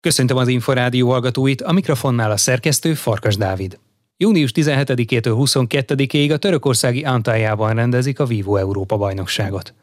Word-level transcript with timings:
Köszöntöm 0.00 0.36
az 0.36 0.48
Inforádió 0.48 1.10
hallgatóit, 1.10 1.62
a 1.62 1.72
mikrofonnál 1.72 2.30
a 2.30 2.36
szerkesztő 2.36 2.94
Farkas 2.94 3.36
Dávid. 3.36 3.78
Június 4.16 4.50
17-től 4.54 5.34
22-ig 5.38 6.32
a 6.32 6.36
törökországi 6.36 7.04
Antályában 7.04 7.74
rendezik 7.74 8.20
a 8.20 8.24
Vivo 8.24 8.56
Európa 8.56 8.96
bajnokságot. 8.96 9.74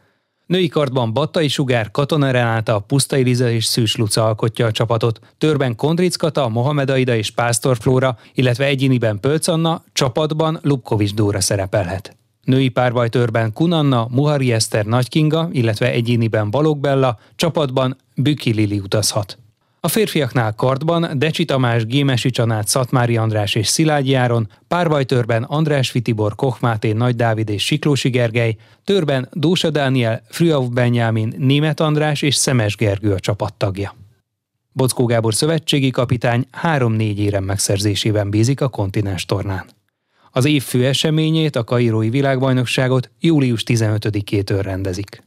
Női 0.46 0.68
kartban 0.68 1.14
Battai 1.14 1.48
Sugár, 1.48 1.92
Katona 1.92 2.32
Renáta, 2.32 2.80
Pusztai 2.80 3.24
Liza 3.24 3.50
és 3.50 3.66
Szűs 3.66 3.96
Luca 3.96 4.26
alkotja 4.26 4.66
a 4.66 4.72
csapatot, 4.72 5.20
törben 5.38 5.76
Kondric 5.76 6.16
Kata, 6.16 6.50
Mohamed 6.50 6.90
Aida 6.90 7.16
és 7.16 7.32
Pásztor 7.32 7.78
Flóra, 7.78 8.18
illetve 8.34 8.66
egyéniben 8.66 9.20
Pölc 9.20 9.48
Anna, 9.48 9.84
csapatban 9.94 10.60
Lubkovics 10.62 11.14
Dóra 11.14 11.42
szerepelhet. 11.42 12.18
Női 12.44 12.70
párbajtörben 12.70 13.54
Kunanna, 13.54 14.08
Muhari 14.12 14.52
Eszter 14.52 14.86
Nagy 14.86 15.10
Kinga, 15.10 15.50
illetve 15.52 15.92
egyéniben 15.92 16.50
Balog 16.50 16.78
Bella, 16.78 17.20
csapatban 17.36 17.98
Büki 18.16 18.54
Lili 18.54 18.80
utazhat. 18.80 19.38
A 19.80 19.88
férfiaknál 19.88 20.54
kartban 20.54 21.10
Decsi 21.14 21.46
Tamás, 21.46 21.86
Gémesi 21.86 22.30
Csanát, 22.30 22.68
Szatmári 22.68 23.18
András 23.18 23.56
és 23.56 23.68
Szilágyi 23.68 24.14
Áron, 24.14 24.50
párbajtörben 24.68 25.44
András 25.44 25.92
Vitibor, 25.92 26.36
Koch 26.36 26.62
Máté, 26.62 26.92
Nagy 26.92 27.16
Dávid 27.16 27.50
és 27.50 27.66
Siklósi 27.66 28.10
Gergely, 28.10 28.56
törben 28.84 29.30
Dósa 29.32 29.70
Dániel, 29.70 30.22
Frühauf 30.30 30.68
Benyámin, 30.68 31.34
Német 31.38 31.80
András 31.80 32.22
és 32.22 32.36
Szemes 32.36 32.76
Gergő 32.76 33.14
a 33.14 33.20
csapattagja. 33.20 33.96
Bockó 34.72 35.06
Gábor 35.06 35.34
szövetségi 35.34 35.90
kapitány 35.90 36.46
három-négy 36.52 37.20
érem 37.20 37.44
megszerzésében 37.44 38.30
bízik 38.30 38.62
a 38.62 38.68
kontinens 38.68 39.26
tornán. 39.26 39.66
Az 40.32 40.46
év 40.46 40.64
fő 40.64 40.86
eseményét, 40.86 41.56
a 41.56 41.64
Kairói 41.64 42.10
világbajnokságot 42.10 43.12
július 43.20 43.64
15-től 43.66 44.60
rendezik. 44.62 45.24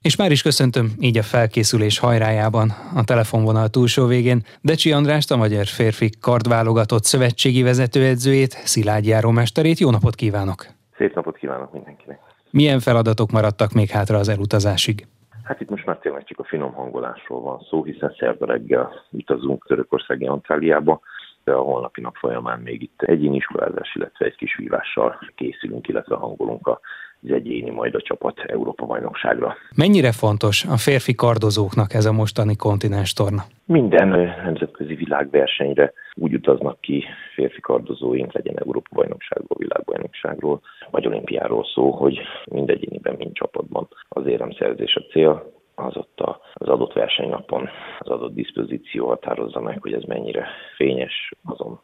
És 0.00 0.16
már 0.16 0.30
is 0.30 0.42
köszöntöm 0.42 0.86
így 1.00 1.18
a 1.18 1.22
felkészülés 1.22 1.98
hajrájában 1.98 2.70
a 2.94 3.04
telefonvonal 3.04 3.68
túlsó 3.68 4.06
végén 4.06 4.42
Decsi 4.60 4.92
Andrást, 4.92 5.30
a 5.30 5.36
magyar 5.36 5.66
férfi 5.66 6.10
kardválogatott 6.20 7.04
szövetségi 7.04 7.62
vezetőedzőjét, 7.62 8.52
Szilágyi 8.52 9.08
járómesterét. 9.08 9.78
Jó 9.78 9.90
napot 9.90 10.14
kívánok! 10.14 10.66
Szép 10.96 11.14
napot 11.14 11.36
kívánok 11.36 11.72
mindenkinek! 11.72 12.18
Milyen 12.50 12.80
feladatok 12.80 13.30
maradtak 13.30 13.72
még 13.72 13.88
hátra 13.88 14.18
az 14.18 14.28
elutazásig? 14.28 15.06
Hát 15.42 15.60
itt 15.60 15.70
most 15.70 15.86
már 15.86 15.96
tényleg 15.98 16.24
csak 16.24 16.38
a 16.38 16.44
finom 16.44 16.72
hangolásról 16.72 17.40
van 17.40 17.66
szó, 17.70 17.84
hiszen 17.84 18.14
szerda 18.18 18.46
reggel 18.46 18.90
utazunk 19.10 19.66
Törökországi 19.66 20.26
Antáliába, 20.26 21.00
de 21.44 21.52
a 21.52 21.60
holnapi 21.60 22.00
nap 22.00 22.16
folyamán 22.16 22.60
még 22.60 22.82
itt 22.82 23.02
egyéni 23.02 23.36
iskolázás, 23.36 23.94
illetve 23.94 24.26
egy 24.26 24.34
kis 24.34 24.56
vívással 24.56 25.18
készülünk, 25.34 25.88
illetve 25.88 26.16
hangolunk 26.16 26.66
a 26.66 26.80
az 27.22 27.30
egyéni 27.30 27.70
majd 27.70 27.94
a 27.94 28.00
csapat 28.00 28.40
Európa 28.40 28.86
bajnokságra. 28.86 29.56
Mennyire 29.76 30.12
fontos 30.12 30.64
a 30.64 30.76
férfi 30.76 31.14
kardozóknak 31.14 31.94
ez 31.94 32.04
a 32.04 32.12
mostani 32.12 32.56
kontinens 32.56 33.12
torna? 33.12 33.42
Minden 33.64 34.08
nemzetközi 34.44 34.94
világversenyre 34.94 35.92
úgy 36.14 36.34
utaznak 36.34 36.80
ki 36.80 37.04
férfi 37.34 37.60
kardozóink, 37.60 38.32
legyen 38.32 38.58
Európa 38.58 38.90
bajnokságról, 38.94 39.56
világbajnokságról, 39.58 40.60
vagy 40.90 41.06
olimpiáról 41.06 41.64
szó, 41.74 41.90
hogy 41.90 42.18
mindegyéniben, 42.50 43.14
mind 43.18 43.32
csapatban 43.32 43.88
az 44.08 44.26
éremszerzés 44.26 44.94
a 44.94 45.12
cél, 45.12 45.54
az 45.76 45.96
ott 45.96 46.20
az 46.54 46.68
adott 46.68 46.92
versenynapon 46.92 47.68
az 47.98 48.08
adott 48.08 48.34
diszpozíció 48.34 49.06
határozza 49.06 49.60
meg, 49.60 49.82
hogy 49.82 49.92
ez 49.92 50.02
mennyire 50.02 50.46
fényes, 50.76 51.32
azon 51.44 51.80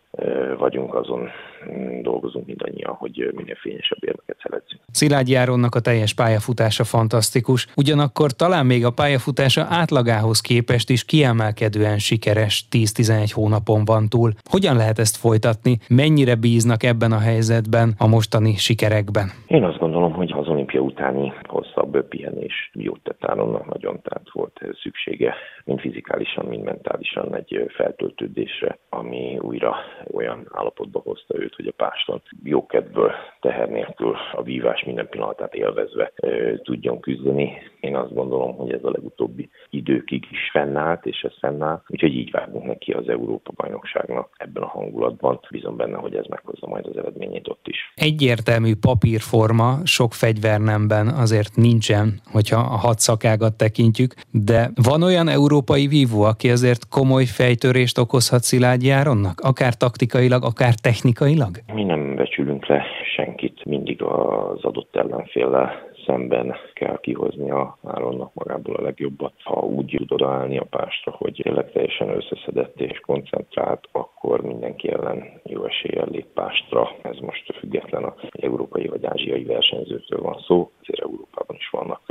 vagyunk, 0.58 0.94
azon 0.94 1.28
mm, 1.70 2.02
dolgozunk 2.02 2.46
mindannyian, 2.46 2.94
hogy 2.94 3.30
minél 3.34 3.54
fényesebb 3.54 4.04
érmeket 4.04 4.38
szerezzünk. 4.42 4.61
Szilágyi 4.92 5.34
Áronnak 5.34 5.74
a 5.74 5.80
teljes 5.80 6.14
pályafutása 6.14 6.84
fantasztikus, 6.84 7.66
ugyanakkor 7.76 8.30
talán 8.30 8.66
még 8.66 8.84
a 8.84 8.90
pályafutása 8.90 9.66
átlagához 9.68 10.40
képest 10.40 10.90
is 10.90 11.04
kiemelkedően 11.04 11.98
sikeres 11.98 12.64
10-11 12.70 13.30
hónapon 13.34 13.84
van 13.84 14.08
túl. 14.08 14.32
Hogyan 14.50 14.76
lehet 14.76 14.98
ezt 14.98 15.16
folytatni? 15.16 15.78
Mennyire 15.88 16.34
bíznak 16.34 16.82
ebben 16.82 17.12
a 17.12 17.18
helyzetben 17.18 17.94
a 17.98 18.06
mostani 18.06 18.56
sikerekben? 18.56 19.30
Én 19.46 19.64
azt 19.64 19.78
gondolom, 19.78 20.12
hogy 20.12 20.32
az 20.36 20.48
olimpia 20.48 20.80
utáni 20.80 21.32
hosszabb 21.48 22.08
pihenés 22.08 22.70
jót 22.72 23.00
tett 23.02 23.24
Áronnak 23.30 23.66
nagyon, 23.72 24.00
tehát 24.02 24.26
volt 24.32 24.60
szüksége 24.82 25.34
mind 25.64 25.80
fizikálisan, 25.80 26.44
mind 26.44 26.62
mentálisan 26.62 27.36
egy 27.36 27.70
feltöltődésre, 27.76 28.78
ami 28.88 29.38
újra 29.40 29.76
olyan 30.12 30.48
állapotba 30.52 31.00
hozta 31.04 31.38
őt, 31.38 31.54
hogy 31.54 31.66
a 31.66 31.72
páston 31.76 32.22
jókedből, 32.42 33.12
teher 33.40 33.68
nélkül 33.68 34.16
a 34.32 34.42
vívás 34.42 34.84
minden 34.84 35.08
pillanatát 35.08 35.54
élvezve 35.54 36.12
tudjon 36.62 37.00
küzdeni. 37.00 37.52
Én 37.80 37.96
azt 37.96 38.14
gondolom, 38.14 38.56
hogy 38.56 38.72
ez 38.72 38.84
a 38.84 38.90
legutóbbi 38.90 39.50
időkig 39.70 40.24
is 40.30 40.50
fennállt, 40.52 41.06
és 41.06 41.20
ez 41.20 41.38
fennáll, 41.38 41.82
úgyhogy 41.88 42.14
így 42.14 42.30
vágunk 42.30 42.64
neki 42.64 42.92
az 42.92 43.08
Európa 43.08 43.52
bajnokságnak 43.56 44.30
ebben 44.36 44.62
a 44.62 44.66
hangulatban. 44.66 45.40
Bízom 45.50 45.76
benne, 45.76 45.96
hogy 45.96 46.14
ez 46.14 46.26
meghozza 46.26 46.66
majd 46.66 46.86
az 46.86 46.96
eredményét 46.96 47.48
ott 47.48 47.68
is. 47.68 47.92
Egyértelmű 47.94 48.74
papírforma 48.80 49.78
sok 49.84 50.12
fegyvernemben 50.12 51.08
azért 51.08 51.56
nincsen, 51.56 52.20
hogyha 52.32 52.60
a 52.60 52.76
hat 52.76 52.98
szakágat 52.98 53.56
tekintjük, 53.56 54.14
de 54.30 54.70
van 54.82 55.02
olyan 55.02 55.28
európai 55.52 55.86
vívó, 55.86 56.22
aki 56.22 56.50
azért 56.50 56.88
komoly 56.88 57.24
fejtörést 57.24 57.98
okozhat 57.98 58.42
Szilágyi 58.42 58.90
Áronnak? 58.90 59.40
Akár 59.40 59.74
taktikailag, 59.74 60.42
akár 60.44 60.74
technikailag? 60.74 61.52
Mi 61.74 61.84
nem 61.84 62.14
becsülünk 62.14 62.66
le 62.66 62.84
senkit, 63.16 63.64
mindig 63.64 64.02
az 64.02 64.64
adott 64.64 64.96
ellenféllel 64.96 65.90
szemben 66.06 66.54
kell 66.74 66.98
kihozni 67.00 67.50
a 67.50 67.78
Áronnak 67.84 68.34
magából 68.34 68.74
a 68.74 68.82
legjobbat. 68.82 69.32
Ha 69.44 69.60
úgy 69.60 69.94
tud 69.96 70.12
odaállni 70.12 70.58
a 70.58 70.66
pástra, 70.70 71.12
hogy 71.12 71.40
tényleg 71.42 71.72
teljesen 71.72 72.08
összeszedett 72.08 72.80
és 72.80 73.00
koncentrált, 73.00 73.88
akkor 73.92 74.40
mindenki 74.40 74.90
ellen 74.90 75.40
jó 75.44 75.64
eséllyel 75.64 76.08
lép 76.10 76.26
pástra. 76.34 76.88
Ez 77.02 77.16
most 77.18 77.54
független 77.58 78.04
a 78.04 78.14
európai 78.30 78.86
vagy 78.86 79.04
ázsiai 79.04 79.44
versenyzőtől 79.44 80.20
van 80.20 80.38
szó, 80.46 80.70
azért 80.80 81.02
vannak 81.02 81.31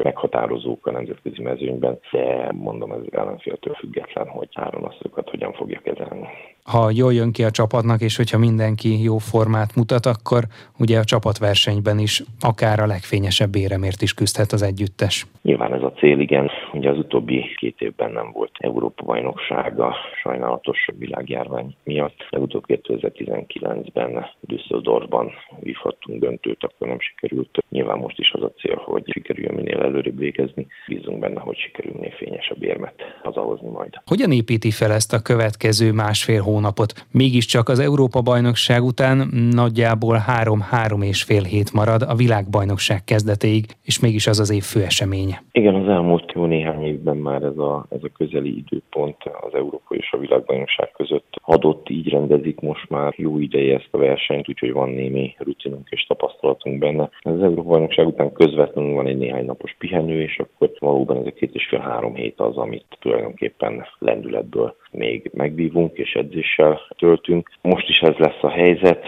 meghatározók 0.03 0.87
a 0.87 0.91
nemzetközi 0.91 1.41
mezőnyben, 1.41 1.99
de 2.11 2.51
mondom, 2.51 2.91
ez 2.91 3.01
ellenféltől 3.11 3.73
független, 3.73 4.27
hogy 4.27 4.49
Áron 4.53 4.83
azokat 4.83 5.29
hogyan 5.29 5.53
fogja 5.53 5.79
kezelni 5.79 6.27
ha 6.71 6.91
jól 6.93 7.13
jön 7.13 7.31
ki 7.31 7.43
a 7.43 7.51
csapatnak, 7.51 8.01
és 8.01 8.15
hogyha 8.17 8.37
mindenki 8.37 9.03
jó 9.03 9.17
formát 9.17 9.75
mutat, 9.75 10.05
akkor 10.05 10.43
ugye 10.79 10.99
a 10.99 11.03
csapatversenyben 11.03 11.99
is 11.99 12.23
akár 12.39 12.79
a 12.79 12.85
legfényesebb 12.85 13.55
éremért 13.55 14.01
is 14.01 14.13
küzdhet 14.13 14.51
az 14.51 14.61
együttes. 14.61 15.25
Nyilván 15.41 15.73
ez 15.73 15.81
a 15.81 15.91
cél, 15.91 16.19
igen. 16.19 16.49
Ugye 16.73 16.89
az 16.89 16.97
utóbbi 16.97 17.45
két 17.55 17.81
évben 17.81 18.11
nem 18.11 18.31
volt 18.33 18.51
Európa 18.57 19.03
bajnoksága 19.05 19.95
sajnálatos 20.23 20.87
világjárvány 20.97 21.75
miatt. 21.83 22.27
Legutóbb 22.29 22.63
2019-ben 22.67 24.25
Düsseldorfban 24.39 25.31
vívhattunk 25.59 26.19
döntőt, 26.19 26.63
akkor 26.63 26.87
nem 26.87 26.99
sikerült. 26.99 27.63
Nyilván 27.69 27.97
most 27.97 28.19
is 28.19 28.31
az 28.33 28.43
a 28.43 28.51
cél, 28.59 28.81
hogy 28.85 29.03
sikerüljön 29.05 29.55
minél 29.55 29.79
előrébb 29.79 30.17
végezni. 30.17 30.67
Bízunk 30.87 31.19
benne, 31.19 31.39
hogy 31.39 31.57
sikerül 31.57 31.91
minél 31.93 32.11
fényesebb 32.11 32.63
érmet 32.63 32.93
hazahozni 33.23 33.69
majd. 33.69 33.93
Hogyan 34.05 34.31
építi 34.31 34.71
fel 34.71 34.91
ezt 34.91 35.13
a 35.13 35.21
következő 35.21 35.91
másfél 35.91 36.41
hónapot. 36.41 36.60
Mégiscsak 37.11 37.69
az 37.69 37.79
Európa-bajnokság 37.79 38.83
után 38.83 39.29
nagyjából 39.51 40.17
három-három 40.17 41.01
és 41.01 41.23
fél 41.23 41.43
hét 41.43 41.73
marad 41.73 42.01
a 42.01 42.15
világbajnokság 42.15 43.03
kezdetéig, 43.03 43.65
és 43.83 43.99
mégis 43.99 44.27
az 44.27 44.39
az 44.39 44.51
év 44.51 44.63
fő 44.63 44.83
eseménye. 44.83 45.43
Igen, 45.51 45.75
az 45.75 45.87
elmúlt 45.87 46.31
jó 46.31 46.45
néhány 46.45 46.83
évben 46.83 47.17
már 47.17 47.43
ez 47.43 47.57
a, 47.57 47.85
ez 47.89 47.99
a 48.03 48.09
közeli 48.17 48.57
időpont 48.57 49.17
az 49.41 49.53
Európa 49.53 49.95
és 49.95 50.09
a 50.11 50.17
világbajnokság 50.17 50.91
között 50.91 51.35
adott, 51.41 51.89
így 51.89 52.09
rendezik 52.09 52.59
most 52.59 52.89
már 52.89 53.13
jó 53.17 53.39
ideje 53.39 53.75
ezt 53.75 53.89
a 53.91 53.97
versenyt, 53.97 54.49
úgyhogy 54.49 54.71
van 54.71 54.89
némi 54.89 55.35
rutinunk 55.37 55.87
és 55.89 56.05
tapasztalatunk 56.05 56.79
benne. 56.79 57.09
Az 57.21 57.41
Európa 57.43 57.69
bajnokság 57.69 58.07
után 58.07 58.31
közvetlenül 58.31 58.93
van 58.93 59.07
egy 59.07 59.17
néhány 59.17 59.45
napos 59.45 59.75
pihenő, 59.77 60.21
és 60.21 60.39
akkor 60.39 60.70
valóban 60.81 61.17
ez 61.17 61.25
a 61.25 61.31
két 61.31 61.55
és 61.55 61.67
fél 61.67 61.79
három 61.79 62.15
hét 62.15 62.39
az, 62.39 62.57
amit 62.57 62.85
tulajdonképpen 62.99 63.85
lendületből 63.99 64.75
még 64.91 65.31
megbívunk 65.33 65.97
és 65.97 66.13
edzéssel 66.13 66.79
töltünk. 66.97 67.49
Most 67.61 67.89
is 67.89 67.99
ez 67.99 68.15
lesz 68.17 68.41
a 68.43 68.49
helyzet 68.49 69.05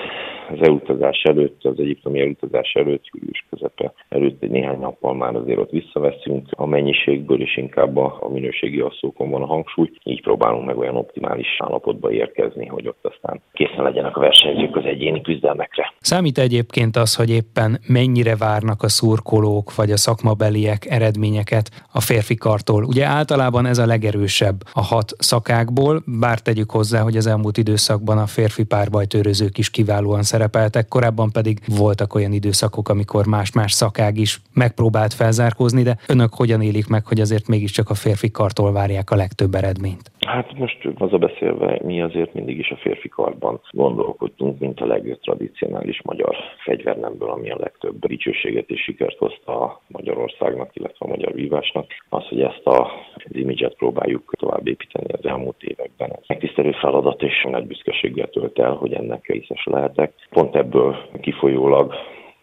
az 0.52 0.62
elutazás 0.62 1.22
előtt, 1.24 1.66
az 1.66 1.80
egyiptomi 1.80 2.22
elutazás 2.22 2.74
előtt, 2.74 3.04
július 3.12 3.46
közepe 3.50 3.94
előtt 4.10 4.44
egy 4.44 4.50
néhány 4.50 4.80
nappal 4.80 5.14
már 5.14 5.36
azért 5.36 5.60
ott 5.60 5.70
visszaveszünk. 5.70 6.48
A 6.52 6.66
mennyiségből 6.66 7.42
is 7.42 7.58
inkább 7.58 7.98
a 7.98 8.30
minőségi 8.32 8.80
asszókon 8.80 9.30
van 9.30 9.42
a 9.42 9.46
hangsúly, 9.46 9.92
így 10.04 10.22
próbálunk 10.22 10.66
meg 10.66 10.78
olyan 10.78 10.96
optimális 10.96 11.48
állapotba 11.58 12.12
érkezni, 12.12 12.66
hogy 12.66 12.88
ott 12.88 13.06
aztán 13.06 13.42
készen 13.54 13.84
legyenek 13.84 14.18
a 14.18 14.20
versenyzők 14.20 14.76
az 14.76 14.86
egyéni 14.86 15.22
küzdelmekre. 15.22 15.94
Számít 16.00 16.38
egyébként 16.38 16.96
az, 16.96 17.16
hogy 17.16 17.30
éppen 17.30 17.80
mennyire 17.88 18.36
várnak 18.36 18.84
a 18.84 18.90
szurkolók 18.90 19.76
vagy 19.76 19.92
a 19.92 19.98
szakmabeliek 19.98 20.86
eredményeket 20.90 21.86
a 21.94 22.02
férfi 22.02 22.36
kartól. 22.36 22.84
Ugye 22.84 23.06
általában 23.06 23.66
ez 23.66 23.78
a 23.78 23.86
legerősebb 23.86 24.56
a 24.74 24.82
hat 24.82 25.12
szakákból, 25.18 26.04
bár 26.06 26.40
tegyük 26.40 26.72
hozzá, 26.72 27.02
hogy 27.02 27.18
az 27.18 27.28
elmúlt 27.28 27.58
időszakban 27.58 28.18
a 28.18 28.26
férfi 28.26 28.64
párbajtőrözők 28.64 29.58
is 29.58 29.70
kiválóan 29.70 30.24
szerepeltek, 30.34 30.88
korábban 30.88 31.30
pedig 31.32 31.58
voltak 31.82 32.16
olyan 32.16 32.34
időszakok, 32.34 32.90
amikor 32.90 33.26
más-más 33.26 33.72
szakág 33.72 34.18
is 34.18 34.32
megpróbált 34.54 35.14
felzárkózni, 35.14 35.84
de 35.84 35.98
önök 36.08 36.34
hogyan 36.34 36.62
élik 36.62 36.88
meg, 36.88 37.04
hogy 37.06 37.20
azért 37.20 37.48
mégiscsak 37.48 37.90
a 37.90 37.94
férfi 37.94 38.32
kartól 38.32 38.72
várják 38.72 39.12
a 39.12 39.16
legtöbb 39.16 39.54
eredményt? 39.54 40.12
Hát 40.26 40.58
most 40.58 40.80
az 40.98 41.14
a 41.14 41.18
beszélve, 41.18 41.80
mi 41.84 42.02
azért 42.02 42.34
mindig 42.34 42.58
is 42.58 42.70
a 42.70 42.76
férfi 42.76 43.10
karban 43.10 43.62
gondolkodtunk, 43.72 44.60
mint 44.60 44.80
a 44.80 44.86
legtradicionális 44.86 46.02
magyar 46.04 46.36
fegyvernemből, 46.66 47.30
ami 47.30 47.52
a 47.52 47.58
legtöbb 47.60 48.06
dicsőséget 48.06 48.70
és 48.70 48.82
sikert 48.82 49.18
hozta 49.18 49.82
Magyarországnak, 49.88 50.76
illetve 50.76 51.06
a 51.06 51.10
magyar 51.10 51.34
vívásnak. 51.34 51.86
Az, 52.10 52.26
hogy 52.28 52.42
ezt 52.42 52.66
a, 52.66 52.80
az 53.16 53.36
imidzset 53.36 53.76
próbáljuk 53.76 54.34
tovább 54.40 54.68
építeni 54.68 55.14
az 55.14 55.26
elmúlt 55.26 55.64
években. 55.64 56.10
Ez 56.12 56.26
megtisztelő 56.28 56.72
feladat 56.84 57.22
és 57.22 57.48
nagy 57.52 57.68
büszkeséggel 57.68 58.28
tölt 58.28 58.60
el, 58.60 58.72
hogy 58.72 58.94
ennek 58.94 59.28
részes 59.28 59.64
lehetek. 59.66 60.14
Pont 60.30 60.56
ebből 60.56 60.96
kifolyólag 61.22 61.94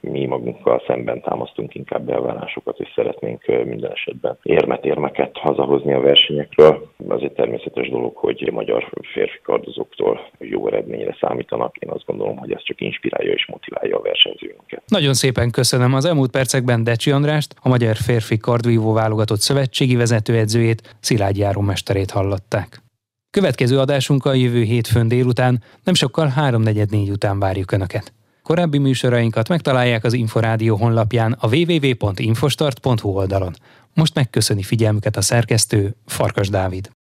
mi 0.00 0.26
magunkkal 0.26 0.82
szemben 0.86 1.20
támasztunk 1.20 1.74
inkább 1.74 2.10
elvárásokat, 2.10 2.78
és 2.78 2.88
szeretnénk 2.94 3.46
minden 3.64 3.90
esetben 3.90 4.38
érmet, 4.42 4.84
érmeket 4.84 5.38
hazahozni 5.38 5.92
a 5.92 6.00
versenyekről. 6.00 6.88
Az 7.08 7.22
egy 7.22 7.32
természetes 7.32 7.88
dolog, 7.88 8.16
hogy 8.16 8.48
a 8.48 8.52
magyar 8.52 8.88
férfi 9.12 9.38
kardozóktól 9.42 10.20
jó 10.38 10.66
eredményre 10.66 11.16
számítanak. 11.20 11.76
Én 11.76 11.90
azt 11.90 12.06
gondolom, 12.06 12.36
hogy 12.36 12.52
ez 12.52 12.62
csak 12.62 12.80
inspirálja 12.80 13.32
és 13.32 13.46
motiválja 13.46 13.96
a 13.96 14.02
versenyzőinket. 14.02 14.82
Nagyon 14.86 15.14
szépen 15.14 15.50
köszönöm 15.50 15.94
az 15.94 16.04
elmúlt 16.04 16.30
percekben 16.30 16.84
Decsi 16.84 17.10
Andrást, 17.10 17.54
a 17.62 17.68
Magyar 17.68 17.96
Férfi 17.96 18.36
Kardvívó 18.38 18.92
válogatott 18.92 19.40
szövetségi 19.40 19.96
vezetőedzőjét, 19.96 20.96
Szilágy 21.00 21.38
járómesterét 21.38 22.10
hallották. 22.10 22.89
Következő 23.30 23.78
adásunk 23.78 24.24
a 24.24 24.34
jövő 24.34 24.62
hétfőn 24.62 25.08
délután, 25.08 25.62
nem 25.84 25.94
sokkal 25.94 26.32
3.44 26.36 27.10
után 27.10 27.38
várjuk 27.38 27.72
Önöket. 27.72 28.12
Korábbi 28.42 28.78
műsorainkat 28.78 29.48
megtalálják 29.48 30.04
az 30.04 30.12
Inforádió 30.12 30.76
honlapján 30.76 31.36
a 31.40 31.48
www.infostart.hu 31.56 33.08
oldalon. 33.08 33.54
Most 33.94 34.14
megköszöni 34.14 34.62
figyelmüket 34.62 35.16
a 35.16 35.20
szerkesztő 35.20 35.96
Farkas 36.06 36.48
Dávid. 36.48 36.90